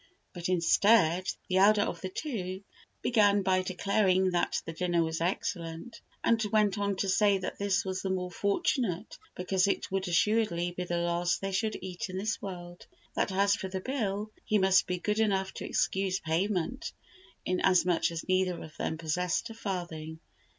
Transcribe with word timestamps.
But 0.33 0.49
instead, 0.49 1.27
the 1.47 1.57
elder 1.57 1.83
of 1.83 2.01
the 2.01 2.09
two 2.09 2.63
began 3.03 3.43
by 3.43 3.61
declaring 3.61 4.31
that 4.31 4.59
the 4.65 4.73
dinner 4.73 5.03
was 5.03 5.21
excellent, 5.21 6.01
and 6.23 6.43
went 6.45 6.79
on 6.79 6.95
to 6.95 7.07
say 7.07 7.37
that 7.37 7.59
this 7.59 7.85
was 7.85 8.01
the 8.01 8.09
more 8.09 8.31
fortunate 8.31 9.19
because 9.35 9.67
it 9.67 9.91
would 9.91 10.07
assuredly 10.07 10.71
be 10.71 10.85
the 10.85 10.97
last 10.97 11.39
they 11.39 11.51
should 11.51 11.77
eat 11.83 12.09
in 12.09 12.17
this 12.17 12.41
world; 12.41 12.87
that 13.13 13.31
as 13.31 13.55
for 13.55 13.67
the 13.67 13.79
bill, 13.79 14.31
he 14.43 14.57
must 14.57 14.87
be 14.87 14.97
good 14.97 15.19
enough 15.19 15.53
to 15.53 15.65
excuse 15.65 16.19
payment, 16.19 16.93
inasmuch 17.45 18.09
as 18.09 18.27
neither 18.27 18.59
of 18.59 18.75
them 18.77 18.97
possessed 18.97 19.51
a 19.51 19.53
farthing. 19.53 20.19